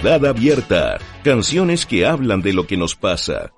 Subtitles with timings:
[0.00, 0.98] Ciudad Abierta.
[1.22, 3.52] Canciones que hablan de lo que nos pasa.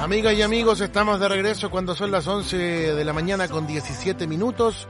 [0.00, 4.26] Amigas y amigos, estamos de regreso cuando son las 11 de la mañana con 17
[4.26, 4.88] minutos.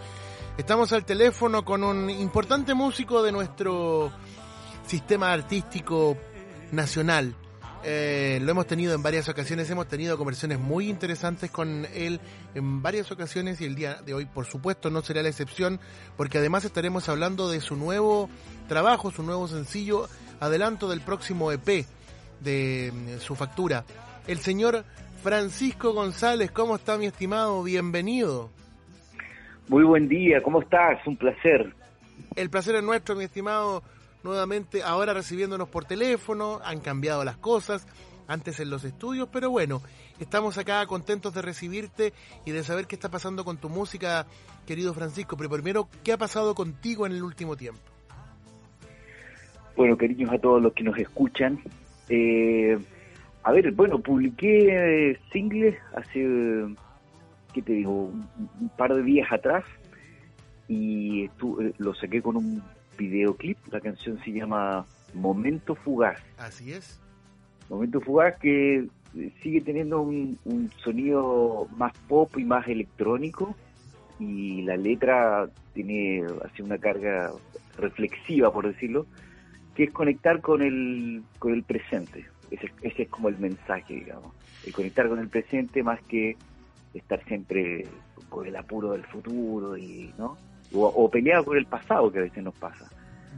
[0.56, 4.12] Estamos al teléfono con un importante músico de nuestro
[4.86, 6.16] sistema artístico
[6.70, 7.34] nacional.
[7.84, 12.20] Eh, lo hemos tenido en varias ocasiones, hemos tenido conversaciones muy interesantes con él
[12.54, 15.80] en varias ocasiones y el día de hoy, por supuesto, no será la excepción,
[16.16, 18.30] porque además estaremos hablando de su nuevo
[18.68, 20.06] trabajo, su nuevo sencillo,
[20.38, 21.84] adelanto del próximo EP
[22.40, 23.84] de mm, su factura.
[24.28, 24.84] El señor
[25.22, 27.64] Francisco González, ¿cómo está mi estimado?
[27.64, 28.50] Bienvenido.
[29.68, 31.04] Muy buen día, ¿cómo estás?
[31.04, 31.74] Un placer.
[32.36, 33.82] El placer es nuestro, mi estimado
[34.22, 37.86] nuevamente ahora recibiéndonos por teléfono, han cambiado las cosas,
[38.26, 39.82] antes en los estudios, pero bueno,
[40.18, 42.12] estamos acá contentos de recibirte
[42.44, 44.26] y de saber qué está pasando con tu música,
[44.66, 45.36] querido Francisco.
[45.36, 47.80] Pero primero, ¿qué ha pasado contigo en el último tiempo?
[49.76, 51.60] Bueno, cariños a todos los que nos escuchan.
[52.08, 52.78] Eh,
[53.42, 56.66] a ver, bueno, publiqué singles hace,
[57.52, 58.04] ¿qué te digo?
[58.04, 59.64] Un, par de días atrás
[60.68, 61.28] y
[61.78, 62.62] lo saqué con un
[62.96, 63.58] videoclip.
[63.70, 66.20] La canción se llama Momento Fugaz.
[66.38, 67.00] Así es.
[67.68, 68.86] Momento Fugaz que
[69.42, 70.38] sigue teniendo un,
[70.82, 73.54] sonido más pop y más electrónico
[74.18, 77.32] y la letra tiene así una carga
[77.76, 79.06] reflexiva, por decirlo,
[79.74, 82.26] que es conectar con el, con el presente.
[82.50, 84.32] Ese, ese es como el mensaje, digamos.
[84.66, 86.36] El conectar con el presente más que
[86.94, 87.86] estar siempre
[88.28, 90.36] con el apuro del futuro y, ¿no?
[90.74, 92.88] O, o pelear por el pasado que a veces nos pasa.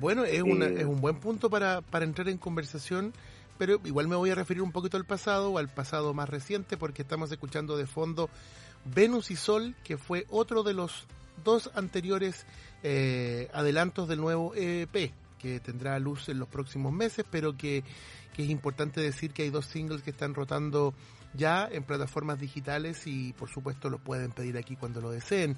[0.00, 3.12] Bueno, es, una, es un buen punto para, para entrar en conversación,
[3.58, 6.76] pero igual me voy a referir un poquito al pasado o al pasado más reciente
[6.76, 8.28] porque estamos escuchando de fondo
[8.84, 11.06] Venus y Sol, que fue otro de los
[11.44, 12.46] dos anteriores
[12.82, 17.84] eh, adelantos del nuevo EP, que tendrá luz en los próximos meses, pero que,
[18.34, 20.92] que es importante decir que hay dos singles que están rotando
[21.34, 25.56] ya en plataformas digitales y por supuesto lo pueden pedir aquí cuando lo deseen.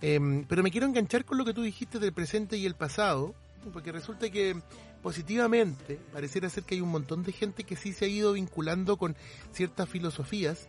[0.00, 3.34] Em, pero me quiero enganchar con lo que tú dijiste del presente y el pasado,
[3.72, 4.56] porque resulta que
[5.02, 8.96] positivamente pareciera ser que hay un montón de gente que sí se ha ido vinculando
[8.96, 9.16] con
[9.52, 10.68] ciertas filosofías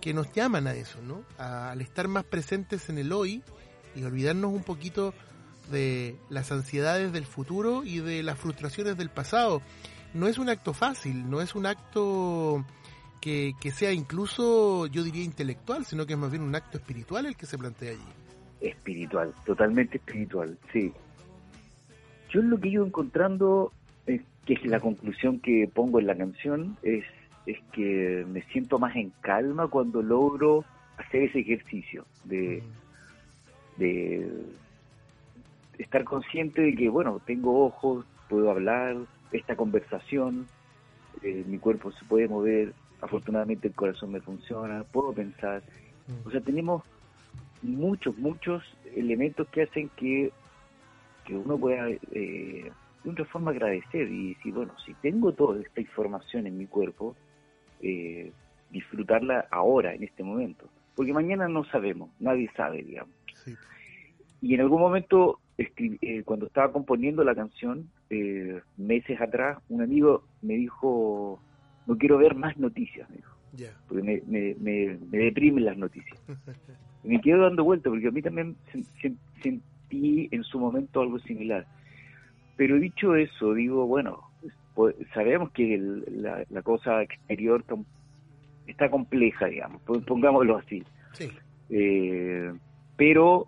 [0.00, 1.24] que nos llaman a eso, ¿no?
[1.38, 3.42] al estar más presentes en el hoy
[3.94, 5.14] y olvidarnos un poquito
[5.70, 9.62] de las ansiedades del futuro y de las frustraciones del pasado.
[10.14, 12.64] No es un acto fácil, no es un acto
[13.20, 17.26] que, que sea incluso, yo diría, intelectual, sino que es más bien un acto espiritual
[17.26, 18.00] el que se plantea allí.
[18.60, 20.92] Espiritual, totalmente espiritual, sí.
[22.30, 23.72] Yo lo que ido encontrando,
[24.06, 27.04] es, que es la conclusión que pongo en la canción, es,
[27.46, 30.64] es que me siento más en calma cuando logro
[30.96, 32.62] hacer ese ejercicio de,
[33.76, 34.28] de
[35.78, 38.96] estar consciente de que, bueno, tengo ojos, puedo hablar,
[39.32, 40.46] esta conversación,
[41.22, 45.62] eh, mi cuerpo se puede mover, afortunadamente el corazón me funciona, puedo pensar.
[46.24, 46.82] O sea, tenemos
[47.62, 48.62] muchos, muchos
[48.94, 50.32] elementos que hacen que,
[51.24, 52.70] que uno pueda eh,
[53.06, 57.14] de otra forma agradecer y decir, bueno, si tengo toda esta información en mi cuerpo,
[57.80, 58.32] eh,
[58.70, 60.68] disfrutarla ahora, en este momento.
[60.96, 63.14] Porque mañana no sabemos, nadie sabe, digamos.
[64.40, 70.24] Y en algún momento, eh, cuando estaba componiendo la canción, eh, meses atrás, un amigo
[70.42, 71.40] me dijo,
[71.86, 73.36] no quiero ver más noticias, me dijo.
[73.88, 76.18] Porque me, me, me, deprimen las noticias.
[77.04, 78.56] y me quedo dando vueltas, porque a mí también
[79.42, 81.66] sentí en su momento algo similar.
[82.56, 84.20] Pero dicho eso, digo, bueno,
[84.74, 87.64] pues, sabemos que la, cosa exterior
[88.66, 90.82] está compleja, digamos, pongámoslo así.
[91.70, 92.52] Eh,
[92.96, 93.46] pero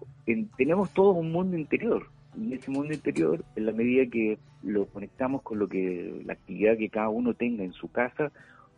[0.57, 2.07] tenemos todo un mundo interior.
[2.41, 6.77] Y ese mundo interior, en la medida que lo conectamos con lo que la actividad
[6.77, 8.31] que cada uno tenga en su casa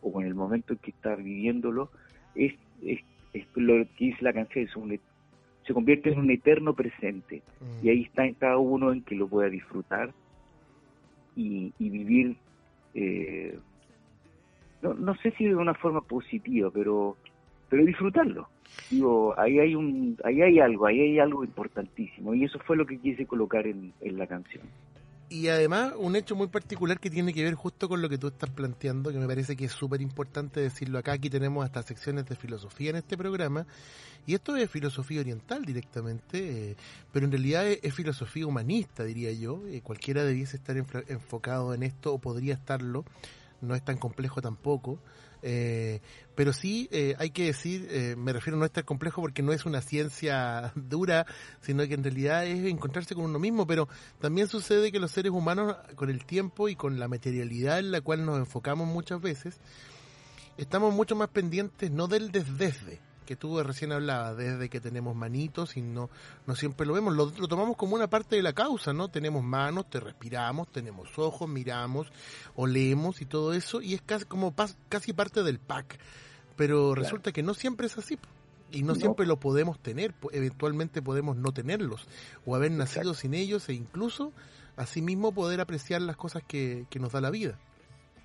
[0.02, 1.90] o con el momento en que está viviéndolo,
[2.34, 3.00] es, es,
[3.54, 4.68] lo que dice la canción,
[5.66, 7.42] se convierte en un eterno presente.
[7.82, 10.12] Y ahí está en cada uno en que lo pueda disfrutar
[11.36, 12.36] y, vivir,
[12.94, 13.58] eh,
[14.82, 17.16] no, no sé si de una forma positiva, pero
[17.70, 18.48] pero disfrutarlo.
[18.90, 22.86] Digo, ahí hay un, ahí hay algo, ahí hay algo importantísimo y eso fue lo
[22.86, 24.64] que quise colocar en, la canción
[25.28, 28.26] y además un hecho muy particular que tiene que ver justo con lo que tú
[28.26, 31.12] estás planteando, que me parece que es súper importante decirlo acá.
[31.12, 33.64] Aquí tenemos hasta secciones de filosofía en este programa,
[34.26, 36.76] y esto es filosofía oriental directamente, eh,
[37.12, 39.62] pero en realidad es, filosofía humanista, diría yo.
[39.68, 43.04] Eh, cualquiera debiese estar enfocado en esto o podría estarlo,
[43.60, 44.98] no es tan complejo tampoco.
[45.42, 46.00] Eh,
[46.34, 49.52] pero sí, eh, hay que decir, eh, me refiero no es tan complejo porque no
[49.52, 51.26] es una ciencia dura,
[51.60, 53.88] sino que en realidad es encontrarse con uno mismo, pero
[54.20, 58.00] también sucede que los seres humanos, con el tiempo y con la materialidad en la
[58.00, 59.60] cual nos enfocamos muchas veces,
[60.56, 63.00] estamos mucho más pendientes no del desdesde,
[63.30, 66.10] que tú recién hablabas, desde que tenemos manitos y no,
[66.48, 69.06] no siempre lo vemos, lo, tomamos como una parte de la causa, ¿no?
[69.06, 72.12] Tenemos manos, te respiramos, tenemos ojos, miramos,
[72.56, 74.52] olemos y todo eso, y es casi como
[74.88, 75.96] casi parte del pack.
[76.56, 78.18] Pero resulta que no siempre es así.
[78.72, 82.08] Y no, siempre lo podemos tener, eventualmente podemos no tenerlos,
[82.44, 84.32] o haber nacido sin ellos, e incluso,
[84.74, 87.56] asimismo, poder apreciar las cosas que, nos da la vida.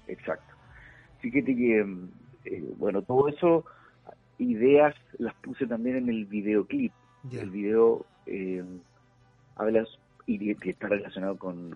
[0.07, 0.55] Exacto.
[1.19, 1.81] Fíjate que,
[2.45, 3.65] eh, bueno, todo eso
[4.37, 6.91] ideas las puse también en el videoclip.
[7.31, 8.63] El video eh,
[9.55, 9.85] habla
[10.27, 11.75] y, está relacionado con,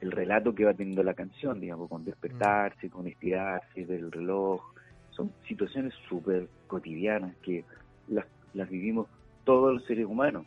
[0.00, 2.90] el relato que va teniendo la canción, digamos, con despertarse, mm.
[2.90, 4.62] con estirarse del reloj.
[5.10, 7.64] Son situaciones súper cotidianas que
[8.06, 9.08] las, las vivimos
[9.44, 10.46] todos los seres humanos.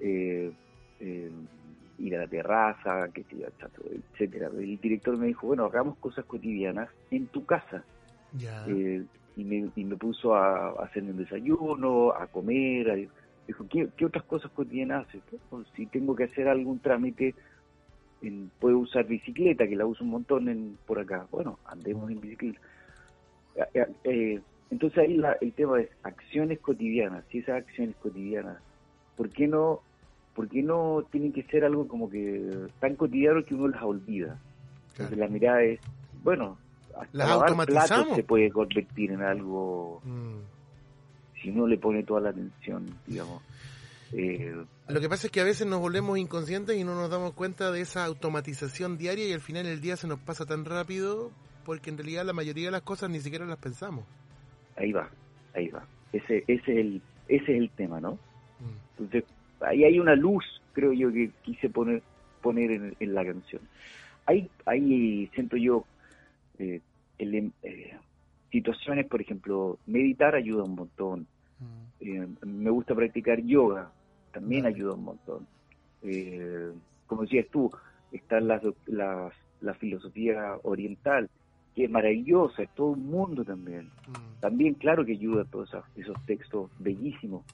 [0.00, 0.52] Eh,
[1.00, 1.30] eh,
[1.98, 3.24] ir a la terraza, que
[4.12, 4.50] etcétera.
[4.56, 7.82] El director me dijo, bueno, hagamos cosas cotidianas en tu casa.
[8.32, 8.64] Ya.
[8.68, 9.04] Eh,
[9.38, 13.08] y me, y me puso a, hacer un desayuno, a comer,
[13.46, 15.22] dijo, ¿qué, otras cosas cotidianas haces?
[15.48, 17.36] Pues, si tengo que hacer algún trámite,
[18.20, 21.28] en, puedo usar bicicleta, que la uso un montón en, por acá.
[21.30, 22.58] Bueno, andemos en bicicleta.
[24.04, 24.40] Eh,
[24.70, 28.58] entonces ahí el tema es acciones cotidianas, si esas acciones cotidianas,
[29.16, 29.80] ¿por qué no,
[30.34, 32.44] por qué no tienen que ser algo como que
[32.80, 34.36] tan cotidiano que uno las olvida?
[34.90, 35.80] Entonces la mirada es,
[36.24, 36.58] bueno,
[37.12, 38.16] las automatizamos.
[38.16, 41.40] se puede convertir en algo mm.
[41.40, 43.42] si uno le pone toda la atención, digamos.
[44.12, 44.54] Eh,
[44.88, 47.70] Lo que pasa es que a veces nos volvemos inconscientes y no nos damos cuenta
[47.70, 51.30] de esa automatización diaria y al final del día se nos pasa tan rápido
[51.64, 54.06] porque en realidad la mayoría de las cosas ni siquiera las pensamos.
[54.76, 55.10] Ahí va,
[55.54, 55.84] ahí va.
[56.12, 58.12] Ese, ese, es, el, ese es el tema, ¿no?
[58.12, 58.98] Mm.
[58.98, 59.24] Entonces,
[59.60, 62.02] ahí hay una luz, creo yo, que quise poner,
[62.40, 63.60] poner en, en la canción.
[64.24, 65.84] Ahí, ahí siento yo,
[66.58, 66.80] eh,
[67.18, 67.96] el, eh,
[68.50, 71.26] situaciones, por ejemplo, meditar ayuda un montón.
[71.58, 71.86] Mm.
[72.00, 73.90] Eh, me gusta practicar yoga,
[74.32, 75.46] también ayuda un montón.
[77.06, 77.70] Como decías tú,
[78.12, 81.28] está la, la, filosofía oriental,
[81.74, 83.86] que es maravillosa, es todo un mundo también.
[83.86, 84.40] Mm.
[84.40, 87.44] También, claro que ayuda a todos esos, textos bellísimos.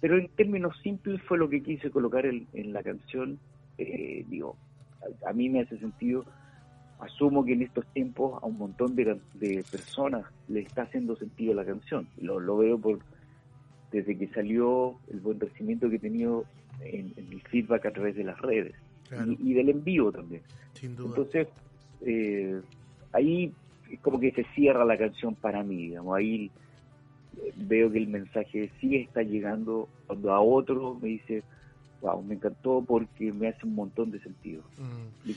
[0.00, 3.38] pero en términos simples fue lo que quise colocar en, en la canción.
[3.76, 4.56] digo,
[5.26, 6.24] a, mí me hace sentido
[7.00, 9.18] asumo que en estos tiempos a un montón de,
[9.70, 12.08] personas le está haciendo sentido la canción.
[12.18, 12.98] Lo, lo veo por
[13.92, 16.44] desde que salió el buen recibimiento que he tenido
[16.80, 18.74] en, mi feedback a través de las redes
[19.38, 20.42] y, del envío también.
[20.82, 21.48] Entonces,
[22.02, 22.60] eh,
[23.12, 23.52] ahí
[23.90, 26.50] es como que se cierra la canción para mí, digamos, ahí
[27.38, 31.42] eh, veo que el mensaje sí está llegando cuando a otro me dice,
[32.00, 34.62] wow, me encantó porque me hace un montón de sentido.
[34.76, 35.30] Mm.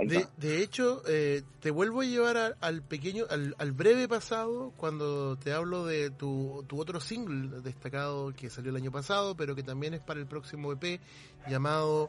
[0.00, 5.84] De, hecho, eh, te vuelvo a llevar al pequeño, al, breve pasado, cuando te hablo
[5.84, 10.00] de tu, tu otro single destacado que salió el año pasado, pero que también es
[10.00, 11.00] para el próximo EP,
[11.46, 12.08] llamado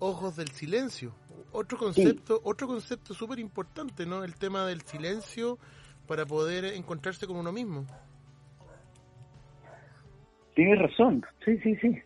[0.00, 1.12] Ojos del Silencio.
[1.52, 4.24] Otro concepto, otro concepto súper importante, ¿no?
[4.24, 5.58] El tema del silencio
[6.08, 7.86] para poder encontrarse con uno mismo.
[10.54, 12.02] Tienes razón, sí, sí, sí.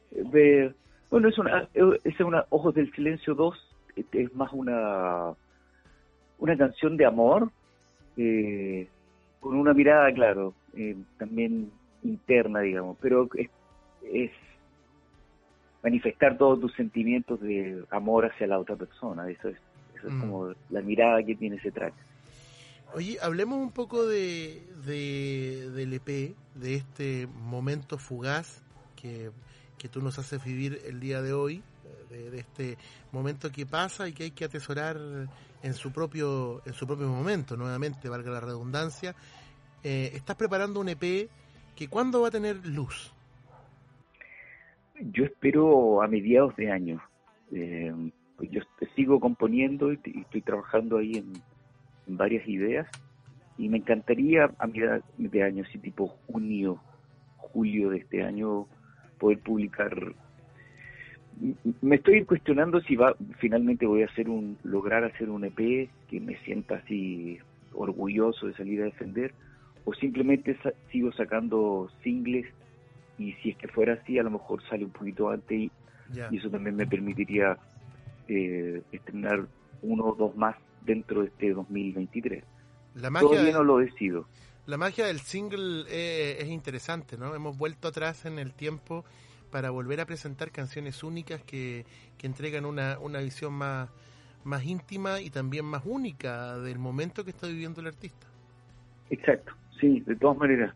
[1.11, 3.66] bueno, es una, es una Ojos del Silencio 2
[3.97, 5.33] es más una,
[6.39, 7.51] una canción de amor,
[8.17, 8.89] eh,
[9.41, 11.71] con una mirada, claro, eh, también
[12.03, 13.51] interna, digamos, pero es,
[14.13, 14.31] es
[15.83, 19.57] manifestar todos tus sentimientos de amor hacia la otra persona, eso es,
[19.97, 20.21] eso es mm.
[20.21, 21.95] como la mirada que tiene ese track.
[22.95, 28.63] Oye, hablemos un poco de, de, del EP, de este momento fugaz
[28.95, 29.31] que,
[29.79, 31.63] que tú nos haces vivir el día de hoy,
[32.11, 32.77] de, este
[33.13, 34.97] momento que pasa y que hay que atesorar
[35.63, 39.15] en su propio en su propio momento nuevamente valga la redundancia.
[39.83, 41.29] Eh, estás preparando un EP
[41.75, 43.13] que cuándo va a tener luz
[45.01, 47.03] yo espero a mediados de año.
[47.53, 47.93] Eh,
[48.37, 48.61] pues yo
[48.95, 51.33] sigo componiendo y, estoy trabajando ahí en,
[52.09, 52.87] varias ideas.
[53.59, 56.81] Y me encantaría a mediados de año así tipo junio
[57.37, 58.67] julio de este año
[59.19, 60.15] poder publicar
[61.83, 66.21] me estoy cuestionando si va finalmente voy a hacer un lograr hacer un EP que
[66.21, 67.39] me sienta así
[67.75, 69.35] orgulloso de salir a defender
[69.85, 70.57] o simplemente
[70.91, 72.47] sigo sacando singles
[73.19, 75.71] y si es que fuera así a lo mejor sale un poquito antes y,
[76.33, 77.59] eso también me permitiría
[78.29, 79.47] eh, estrenar
[79.83, 82.45] uno o dos más dentro de este 2023
[82.95, 84.27] La magia Todavía no lo decido.
[84.67, 87.35] La magia del single eh, es interesante, ¿no?
[87.35, 89.05] Hemos vuelto atrás en el tiempo
[89.51, 91.85] para volver a presentar canciones únicas que,
[92.19, 93.91] que entregan una, una visión más,
[94.45, 98.27] más íntima y también más única del momento que está viviendo el artista.
[99.11, 100.75] Exacto, sí, de todas maneras.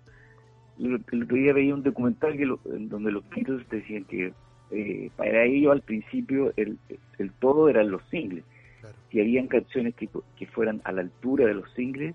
[0.78, 4.32] El otro día veía un documental que donde los Beatles decían que
[4.70, 6.78] eh, para ellos al principio el,
[7.18, 8.44] el todo eran los singles.
[9.10, 12.14] Si habían canciones que, que fueran a la altura de los singles,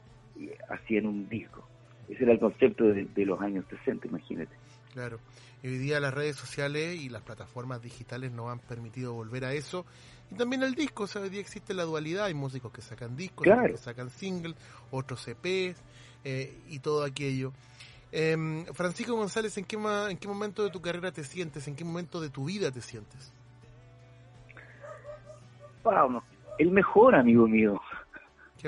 [0.69, 1.67] hacían un disco.
[2.09, 4.55] Ese era el concepto de, de los años 60, imagínate.
[4.95, 5.19] Claro.
[5.61, 9.51] Y hoy día las redes sociales y las plataformas digitales nos han permitido volver a
[9.51, 9.85] eso.
[10.31, 12.25] Y también el disco, o sea, hoy día existe la dualidad.
[12.25, 14.55] Hay músicos que sacan discos, que sacan singles,
[14.91, 15.83] otros EPs
[16.23, 17.51] eh, y todo aquello.
[18.13, 19.75] Eh, Francisco González, ¿en qué,
[20.09, 21.67] ¿en qué momento de tu carrera te sientes?
[21.67, 23.33] ¿En qué momento de tu vida te sientes?
[25.83, 26.23] Wow,
[26.57, 27.81] el mejor amigo mío.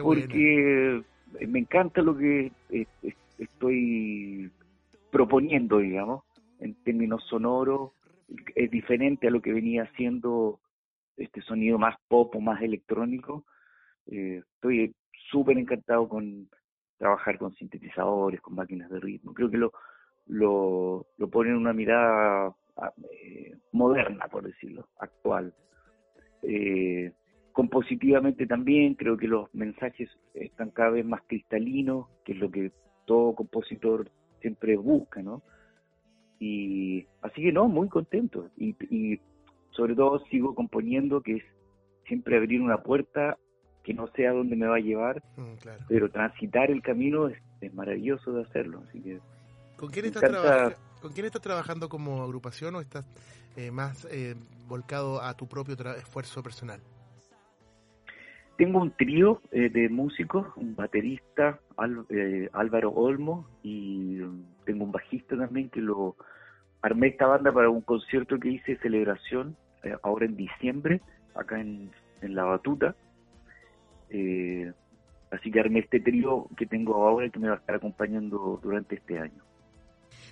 [0.01, 1.01] porque
[1.47, 2.51] me encanta lo que
[3.39, 4.51] estoy
[5.17, 6.25] proponiendo, digamos,
[6.59, 7.93] en términos sonoros.
[8.53, 10.59] Es diferente a lo que venía haciendo
[11.15, 13.43] este sonido más pop o más electrónico.
[14.05, 14.93] Eh, estoy
[15.31, 16.47] súper encantado con
[16.99, 19.33] trabajar con sintetizadores, con máquinas de ritmo.
[19.33, 19.73] Creo que lo,
[20.27, 25.51] lo, lo pone en una mirada ah, eh, moderna, por decirlo, actual.
[26.43, 27.11] Eh,
[27.53, 32.71] compositivamente también creo que los mensajes están cada vez más cristalinos, que es lo que
[33.05, 35.41] todo compositor siempre busca, ¿no?
[36.39, 38.49] Y así que no, muy contento.
[38.57, 39.19] Y, y
[39.71, 41.43] sobre todo sigo componiendo, que es
[42.07, 43.37] siempre abrir una puerta
[43.83, 47.37] que no sé a dónde me va a llevar, mm, pero transitar el camino es,
[47.73, 48.83] maravilloso de hacerlo.
[48.87, 49.19] Así que
[49.77, 53.07] ¿Con quién, estás ¿Con quién estás trabajando como agrupación o estás
[53.55, 54.35] eh, más eh,
[54.67, 56.81] volcado a tu propio esfuerzo personal?
[58.57, 61.59] Tengo un trío eh, de músicos, un baterista,
[62.53, 66.15] Álvaro Olmo, y um, tengo un bajista también que lo
[66.81, 69.55] armé esta banda para un concierto que hice celebración
[70.01, 71.01] ahora en diciembre,
[71.35, 72.95] acá en La Batuta
[74.09, 74.71] eh,
[75.31, 78.59] así que armé este trío que tengo ahora y que me va a estar acompañando
[78.61, 79.43] durante este año.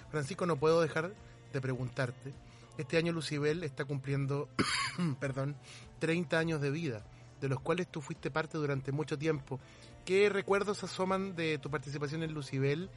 [0.09, 1.11] Francisco, no puedo dejar
[1.51, 2.31] de preguntarte.
[2.77, 4.49] Este año Lucibel está cumpliendo,
[5.19, 5.55] perdón,
[5.99, 7.03] 30 años de vida,
[7.45, 9.59] de los cuales tú fuiste parte durante mucho tiempo.
[10.03, 12.89] ¿Qué recuerdos asoman de tu participación en Lucibel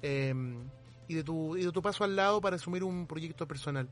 [0.00, 0.62] em,
[1.08, 3.88] y, de tu, y de tu paso al lado para asumir un proyecto personal?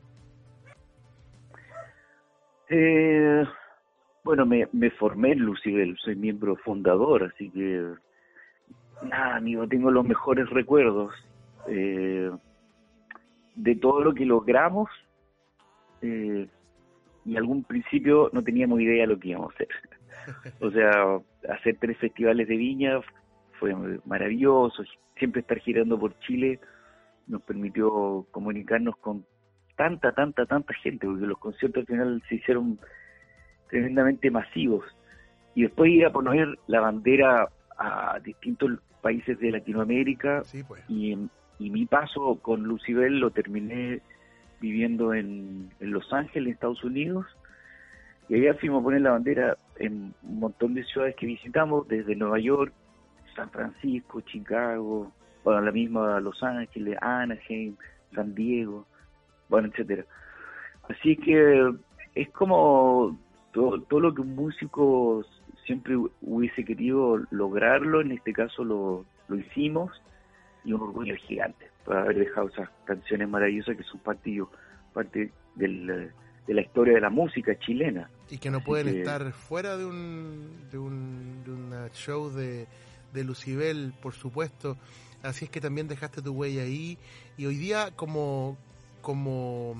[2.69, 3.43] Eh,
[4.23, 7.85] bueno, me, formé en Lucibel, soy miembro fundador, así que
[9.03, 11.13] nada, amigo, tengo los mejores recuerdos
[11.67, 12.31] eh,
[13.55, 14.89] de todo lo que logramos
[16.01, 16.47] eh,
[17.25, 19.67] y algún principio no teníamos idea de lo que íbamos a hacer.
[20.59, 22.99] O sea, hacer tres festivales de viña
[23.59, 23.73] fue
[24.05, 24.83] maravilloso,
[25.17, 26.59] siempre estar girando por Chile
[27.27, 29.25] nos permitió comunicarnos con
[29.75, 32.79] tanta, tanta, tanta gente, porque los conciertos al final se hicieron
[33.69, 34.85] tremendamente masivos.
[35.53, 40.43] Y después ir a poner la bandera a distintos países de Latinoamérica.
[40.67, 40.83] pues.
[40.87, 41.17] y,
[41.59, 44.01] y, mi paso con Lucibel lo terminé
[44.59, 47.25] viviendo en, en Los Ángeles, Estados Unidos.
[48.27, 52.15] Y allá fuimos a poner la bandera en un montón de ciudades que visitamos, desde
[52.15, 52.73] Nueva York,
[53.35, 55.11] San Francisco, Chicago,
[55.43, 57.75] bueno, la misma Los Ángeles, Anaheim,
[58.13, 58.85] San Diego,
[59.49, 60.05] bueno, etcétera.
[60.89, 61.71] Así que
[62.15, 63.17] es como
[63.51, 65.23] todo, lo que un músico
[65.65, 69.91] siempre hubiese querido lograrlo, en este caso lo, lo hicimos
[70.63, 74.41] y un orgullo gigante por haber dejado esas canciones maravillosas que son parte,
[74.93, 76.11] parte del,
[76.47, 78.09] de la historia de la música chilena.
[78.29, 82.67] Y que no pueden estar fuera de un, de un de show de,
[83.13, 84.77] de Lucibel, por supuesto.
[85.23, 86.97] Así es que también dejaste tu huella ahí.
[87.37, 88.57] Y hoy día como,
[89.01, 89.75] como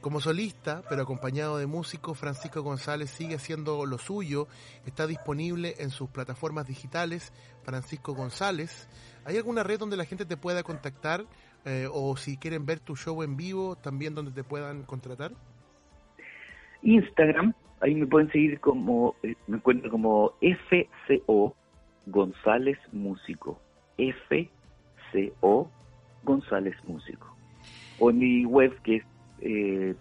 [0.00, 4.48] como solista, pero acompañado de músicos, Francisco González sigue haciendo lo suyo.
[4.86, 7.32] Está disponible en sus plataformas digitales,
[7.64, 8.88] Francisco González.
[9.26, 11.26] ¿Hay alguna red donde la gente te pueda contactar?
[11.66, 15.32] Eh, o si quieren ver tu show en vivo, también donde te puedan contratar?
[16.82, 21.54] Instagram, ahí me pueden seguir como, eh, me encuentro como FCO
[22.06, 23.60] González Músico.
[23.98, 25.70] FCO
[26.22, 27.36] González Músico.
[27.98, 29.04] O en mi web que es
[29.40, 29.94] eh.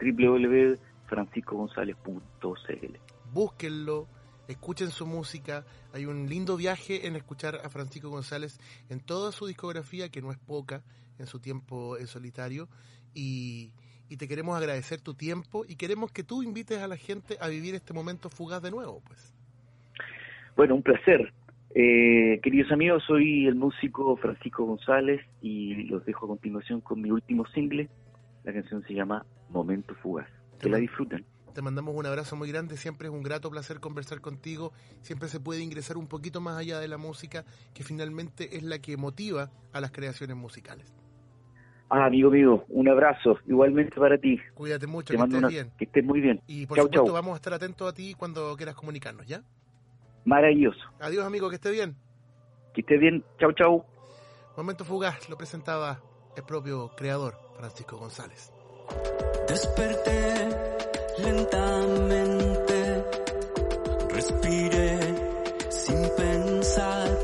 [3.34, 4.08] Búsquenlo,
[4.48, 5.66] escuchen su música.
[5.94, 10.32] Hay un lindo viaje en escuchar a Francisco González en toda su discografía, que no
[10.32, 10.84] es poca
[11.18, 12.68] en su tiempo en solitario.
[13.14, 13.72] Y,
[14.10, 17.48] y te queremos agradecer tu tiempo y queremos que tú invites a la gente a
[17.48, 19.34] vivir este momento fugaz de nuevo, pues.
[20.56, 21.32] Bueno, un placer.
[21.76, 27.12] Eh, queridos amigos, soy el músico Francisco González y los dejo a continuación con mi
[27.12, 27.88] último single.
[28.44, 30.28] La canción se llama Momento Fugaz.
[30.60, 31.24] Que la disfruten.
[31.54, 35.40] Te mandamos un abrazo muy grande, siempre es un grato placer conversar contigo, siempre se
[35.40, 37.44] puede ingresar un poquito más allá de la música,
[37.74, 40.99] que finalmente es la que motiva a las creaciones musicales.
[41.90, 44.40] Ah, amigo mío, un abrazo, igualmente para ti.
[44.54, 45.72] Cuídate mucho, que estés bien.
[45.76, 46.40] Que estés muy bien.
[46.46, 49.42] Y por supuesto vamos a estar atentos a ti cuando quieras comunicarnos, ¿ya?
[50.24, 50.80] Maravilloso.
[51.00, 51.96] Adiós, amigo, que esté bien.
[52.76, 53.24] Que esté bien.
[53.40, 53.86] Chau, chau.
[54.56, 56.00] Momento fugaz, lo presentaba
[56.36, 58.54] el propio creador, Francisco González.
[59.48, 60.50] Desperté
[61.24, 63.04] lentamente,
[64.14, 65.00] respiré
[65.70, 67.19] sin pensar